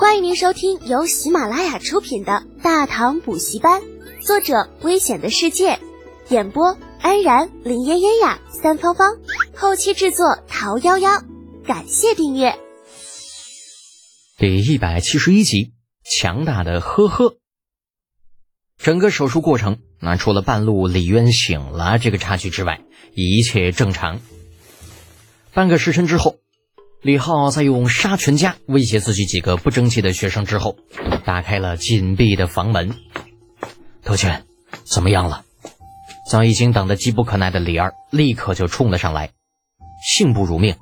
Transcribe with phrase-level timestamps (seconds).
[0.00, 3.82] 欢迎您收听由喜马拉雅出品的《大唐补习班》，
[4.26, 5.78] 作者：危险的世界，
[6.30, 9.18] 演播：安然、林嫣嫣呀、三芳芳，
[9.54, 11.22] 后期制作：桃夭夭。
[11.66, 12.58] 感谢订阅。
[14.38, 17.36] 第一百七十一集，强大的呵呵。
[18.78, 22.80] 整个手术过程，那除了半路李渊醒了这个插曲之外，
[23.12, 24.18] 一切正常。
[25.52, 26.38] 半个时辰之后。
[27.02, 30.76] 李浩在用杀全家威胁自己几个不争气的学生之后，
[31.24, 32.94] 打开了紧闭的房门。
[34.02, 34.44] 德全，
[34.84, 35.42] 怎么样了？
[36.28, 39.30] 早已经等得急不可耐的李二立刻就冲了上来，
[40.04, 40.76] 幸不辱命。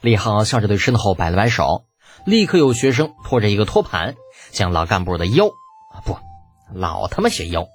[0.00, 1.84] 李浩笑着对身后摆了摆手，
[2.24, 4.16] 立刻有学生拖着一个托盘，
[4.50, 6.18] 将老干部的腰啊不，
[6.74, 7.68] 老他妈些腰，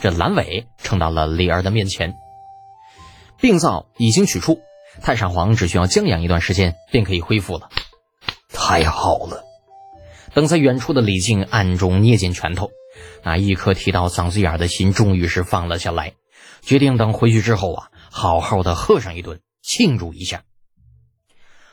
[0.00, 2.14] 这阑尾撑到了李二的面前。
[3.40, 4.60] 病灶已经取出。
[5.02, 7.68] 太上皇只需要静养一段时间，便可以恢复了。
[8.48, 9.44] 太好了！
[10.34, 12.70] 等在远处的李靖暗中捏紧拳头，
[13.22, 16.12] 那一颗提到嗓子眼的心终于是放了下来，
[16.60, 20.42] 决定等回去之后啊，好好的喝上一顿，庆祝一下。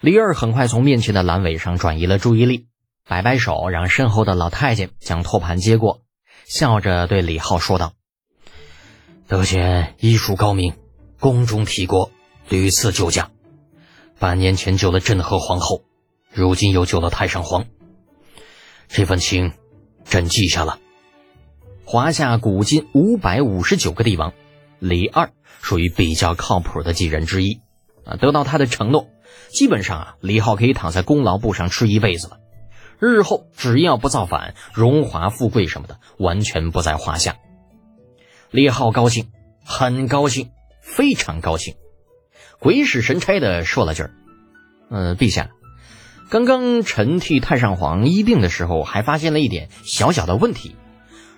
[0.00, 2.66] 李二很快从面前的阑尾上转移了注意力，
[3.06, 6.02] 摆摆手，让身后的老太监将托盘接过，
[6.46, 7.92] 笑着对李浩说道
[9.28, 10.74] ：“德贤医术高明，
[11.18, 12.10] 宫中体国。”
[12.50, 13.30] 屡次救驾，
[14.18, 15.84] 半年前救了朕和皇后，
[16.32, 17.66] 如今又救了太上皇。
[18.88, 19.52] 这份情，
[20.04, 20.80] 朕记下了。
[21.84, 24.32] 华夏古今五百五十九个帝王，
[24.80, 25.30] 李二
[25.62, 27.60] 属于比较靠谱的几人之一。
[28.04, 29.06] 啊，得到他的承诺，
[29.50, 32.40] 基本上啊，李浩可以躺在功劳簿上吃一辈子了。
[32.98, 37.36] 日后只要不造反，荣华富贵什么的，完全不在话下。
[38.50, 39.30] 李浩高兴，
[39.64, 41.76] 很高兴，非常高兴。
[42.60, 44.14] 鬼使神差的说了句儿
[44.90, 45.50] ：“嗯，陛下，
[46.28, 50.76] 刚刚臣替太上皇医病的时候，还发现了一点小小的问题。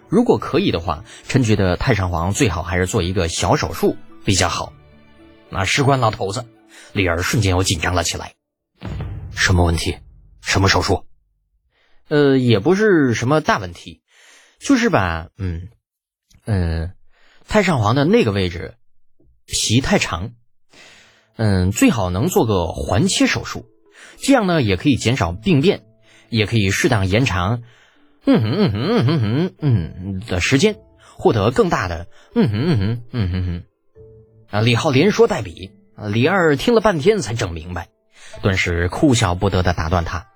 [0.09, 4.73] 如果可以的话，臣觉得太上皇最好还是做一个小手术比较好。”
[5.49, 6.45] 那事关老头子，
[6.93, 8.35] 李儿瞬间又紧张了起来。
[9.35, 9.99] 什么问题？
[10.41, 11.07] 什么手术？
[12.09, 14.03] 呃，也不是什么大问题，
[14.59, 15.69] 就是吧，嗯
[16.47, 16.95] 嗯，
[17.47, 18.75] 太上皇的那个位置
[19.47, 20.33] 皮太长。
[21.37, 23.67] 嗯，最好能做个环切手术，
[24.19, 25.83] 这样呢也可以减少病变，
[26.29, 27.63] 也可以适当延长，
[28.27, 30.77] 嗯哼嗯哼嗯哼嗯嗯的时间，
[31.17, 33.63] 获得更大的嗯哼嗯哼嗯哼哼。
[34.51, 37.89] 啊，李浩连说带比，李二听了半天才整明白，
[38.43, 40.27] 顿时哭笑不得的打断他：“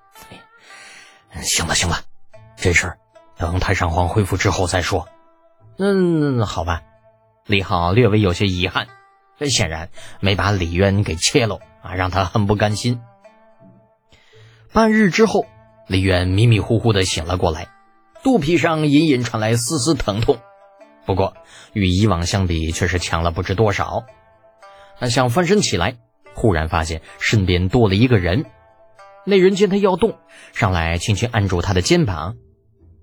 [1.43, 2.01] 行了行了，
[2.57, 2.99] 这事儿
[3.37, 5.07] 等太上皇恢复之后再说。”
[5.79, 6.81] 嗯，好吧。
[7.47, 8.89] 李浩略微有些遗憾。
[9.39, 13.01] 这显然没把李渊给切喽啊，让他很不甘心。
[14.73, 15.47] 半日之后，
[15.87, 17.69] 李渊迷迷糊糊的醒了过来，
[18.23, 20.39] 肚皮上隐隐传来丝丝疼痛，
[21.05, 21.35] 不过
[21.73, 24.05] 与以往相比却是强了不知多少。
[24.99, 25.97] 他想翻身起来，
[26.35, 28.47] 忽然发现身边多了一个人。
[29.27, 30.19] 那人见他要动，
[30.55, 32.37] 上来轻轻按住他的肩膀：“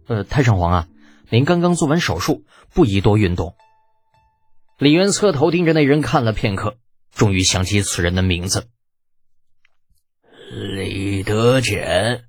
[0.08, 0.88] 呃，太上皇啊，
[1.30, 3.56] 您刚刚做完手术，不宜多运动。”
[4.78, 6.76] 李渊侧头盯着那人看了片刻，
[7.14, 8.68] 终于想起此人的名字——
[10.52, 12.26] 李德简。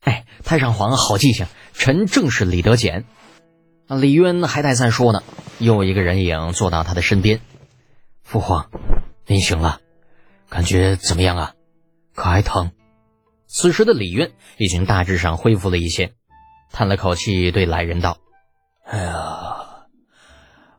[0.00, 3.04] 哎，太上皇好记性，臣正是李德简。
[3.88, 5.22] 李渊还待再说呢，
[5.58, 7.40] 又一个人影坐到他的身边。
[8.22, 8.70] 父皇，
[9.26, 9.80] 您醒了，
[10.48, 11.54] 感觉怎么样啊？
[12.14, 12.72] 可还疼？
[13.46, 16.12] 此时的李渊已经大致上恢复了一些，
[16.70, 18.18] 叹了口气，对来人道
[18.84, 19.54] ：“哎呀。”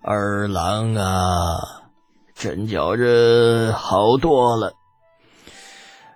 [0.02, 1.58] 二郎啊，
[2.34, 4.74] 真觉着好多了。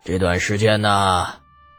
[0.05, 1.27] 这段时间呢，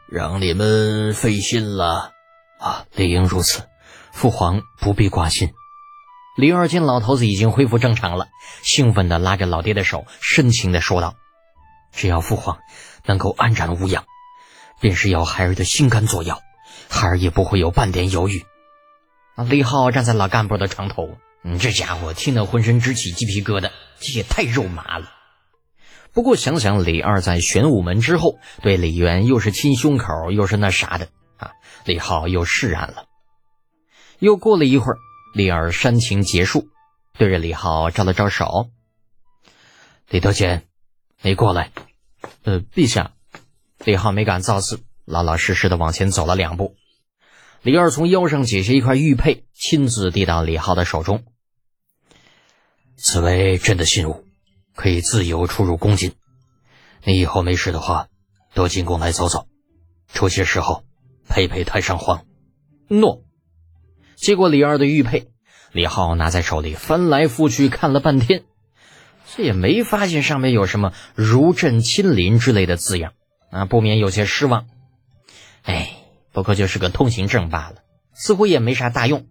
[0.07, 2.11] 让你们费心了
[2.59, 3.63] 啊，理应如此。
[4.11, 5.51] 父皇不必挂心。
[6.37, 8.27] 李二见老头子已经恢复正常了，
[8.61, 11.15] 兴奋地拉着老爹的手，深情地说道
[11.91, 12.59] ：“只要父皇
[13.05, 14.05] 能够安然无恙，
[14.79, 16.39] 便是要孩儿的心肝作药，
[16.87, 18.45] 孩儿也不会有半点犹豫。”，
[19.49, 21.17] 李浩站在老干部的床头。
[21.47, 23.69] 你这家伙听得浑身直起鸡皮疙瘩，
[23.99, 25.11] 这也太肉麻了。
[26.11, 31.51] 不过想想李二在玄武门之后对李渊又是亲胸口又是那啥的啊，
[31.85, 33.05] 李浩又释然了。
[34.17, 34.97] 又过了一会儿，
[35.35, 36.67] 李二煽情结束，
[37.15, 38.71] 对着李浩招了招手
[40.09, 40.63] ：“李德简，
[41.21, 41.71] 你过来。”
[42.43, 43.11] 呃，陛下。
[43.83, 46.75] 李浩没敢造次，老老实实的往前走了两步。
[47.61, 51.23] 李二从腰上解下一块玉佩，亲自递到李浩的手中。
[52.97, 54.25] 此为朕的信物，
[54.75, 56.13] 可以自由出入宫禁。
[57.03, 58.07] 你以后没事的话，
[58.53, 59.47] 多进宫来走走，
[60.13, 60.83] 出些时候
[61.27, 62.25] 陪陪太上皇。
[62.87, 63.23] 诺。
[64.15, 65.27] 接过李二的玉佩，
[65.71, 68.45] 李浩拿在手里翻来覆去看了半天，
[69.35, 73.13] 这也没发现上面有什么“如朕亲临”之类的字样，
[73.51, 74.67] 啊，不免有些失望。
[75.63, 75.97] 哎，
[76.31, 77.83] 不过就是个通行证罢了，
[78.13, 79.27] 似乎也没啥大用。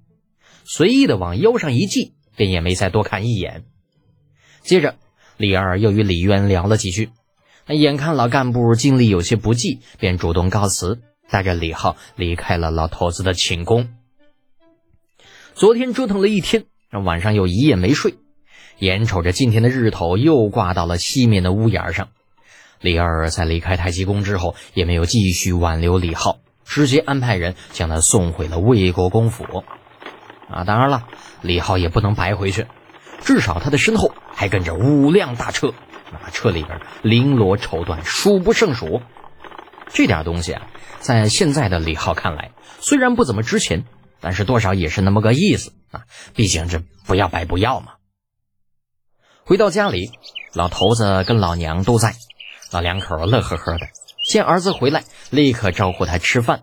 [0.65, 3.65] 随意的往腰上一系，便也没再多看一眼。
[4.63, 4.97] 接着，
[5.37, 7.11] 李二又与李渊聊了几句，
[7.67, 11.01] 那眼看老干部精力有些不济，便主动告辞，
[11.31, 13.89] 带着李浩离开了老头子的寝宫。
[15.55, 16.65] 昨天折腾了一天，
[17.05, 18.15] 晚上又一夜没睡，
[18.79, 22.09] 眼瞅着今天的日头又挂到了西面的屋檐上，
[22.81, 29.45] 李二在离开太极宫之后，也没有继续挽留李浩，直接安排人将他送回了魏国公府。
[30.49, 31.09] 啊，当然了，
[31.43, 32.67] 李浩也不能白回去，
[33.21, 35.73] 至少他的身后还跟着五辆大车，
[36.13, 39.03] 那车里边绫罗绸缎数不胜数。
[39.89, 40.67] 这点东西啊，
[40.99, 43.85] 在现在的李浩看来，虽然不怎么值钱，
[44.21, 46.03] 但是多少也是那么个意思啊。
[46.35, 47.93] 毕竟这不要白不要嘛。
[49.45, 50.11] 回到家里，
[50.55, 52.15] 老头子跟老娘都在，
[52.73, 53.87] 老两口乐呵呵的，
[54.27, 56.63] 见儿子回来，立刻招呼他吃饭。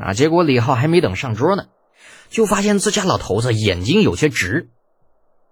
[0.00, 1.64] 啊，结果李浩还没等上桌呢。
[2.30, 4.68] 就发现自家老头子眼睛有些直，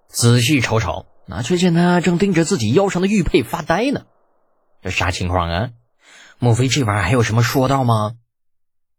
[0.09, 4.07] 仔细瞅瞅，那却见他正盯着自己腰上的玉佩发呆呢。
[4.83, 5.71] 这啥情况啊？
[6.39, 8.13] 莫非这玩意儿还有什么说道吗？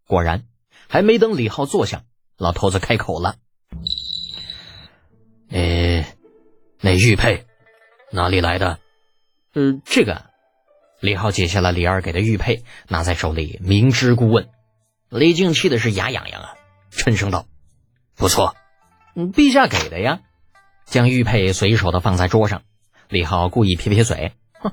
[0.07, 0.45] 果然，
[0.88, 2.03] 还没等李浩坐下，
[2.38, 3.35] 老头子开口了
[5.51, 6.15] ：“哎，
[6.81, 7.45] 那玉佩
[8.12, 8.80] 哪里来的
[9.53, 10.25] ？”“呃，这个。”
[11.00, 14.50] 李浩解下了李二给的玉佩，拿在手里明知故问。
[15.09, 16.56] 李靖气的是牙痒痒啊，
[16.89, 17.45] 沉声道。
[18.17, 18.55] 不错，
[19.15, 20.21] 嗯，陛下给的呀。
[20.85, 22.63] 将玉佩随手的放在桌上，
[23.09, 24.71] 李浩故意撇撇嘴，哼，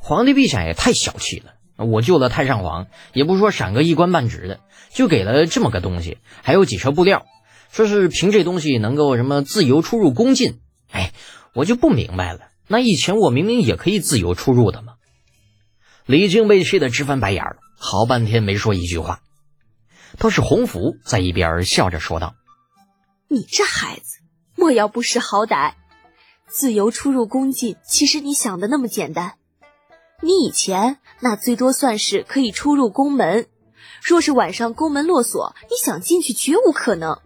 [0.00, 1.52] 皇帝陛下也太小气了。
[1.84, 4.60] 我救了太上皇，也不说赏个一官半职的，
[4.90, 7.26] 就给了这么个东西，还有几车布料，
[7.70, 10.60] 说是凭这东西能够什么自由出入宫禁。
[10.90, 11.12] 哎，
[11.52, 14.94] 我就不明白了，那以前我明明也可以自由出入的嘛。
[16.06, 17.44] 李靖被气得直翻白眼，
[17.76, 19.20] 好半天没说一句话。
[20.16, 22.36] 倒是洪福在一边笑着说道。
[23.28, 24.18] 你这孩子，
[24.54, 25.74] 莫要不识好歹！
[26.48, 29.34] 自由出入宫禁，其实你想的那么简单。
[30.22, 33.48] 你以前那最多算是可以出入宫门，
[34.00, 37.20] 若是晚上宫门落锁，你想进去绝无可能。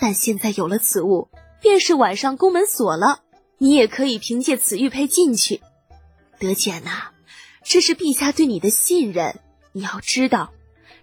[0.00, 1.28] 但现在有了此物，
[1.60, 3.20] 便是晚上宫门锁了，
[3.58, 5.62] 你也可以凭借此玉佩进去。
[6.40, 7.10] 德简呐，
[7.62, 9.38] 这是陛下对你的信任。
[9.70, 10.52] 你要知道，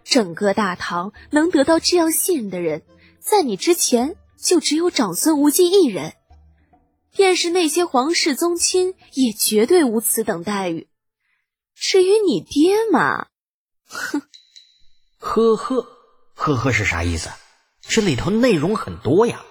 [0.03, 2.81] 整个大唐能得到这样信任的人，
[3.21, 4.17] 在你之前。
[4.45, 6.13] 就只有长孙无忌一人，
[7.11, 10.87] 便是那些皇室宗亲，也绝对无此等待遇。
[11.73, 13.25] 至于你爹嘛，
[13.87, 14.21] 哼，
[15.17, 15.87] 呵呵，
[16.35, 17.31] 呵呵是啥意思？
[17.81, 19.43] 这里头内容很多呀。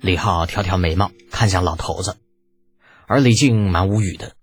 [0.00, 2.16] 李浩挑挑眉毛，看向老头子，
[3.08, 4.36] 而李靖蛮无语的。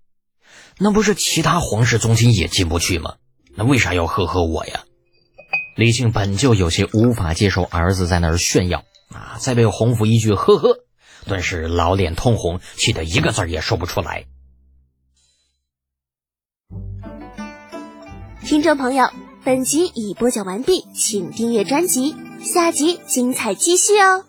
[0.78, 3.16] 那不是其他皇室宗亲也进不去吗？
[3.56, 4.84] 那为啥要呵呵我呀？
[5.74, 8.84] 李靖本就有些无法接受儿子在那儿炫耀。
[9.12, 9.36] 啊！
[9.40, 10.84] 再被洪福一句“呵呵”，
[11.26, 14.26] 顿时老脸通红，气得一个字也说不出来。
[18.42, 19.06] 听众朋友，
[19.44, 24.24] 本集已播讲完毕，请订阅专辑，下集精彩继续哦。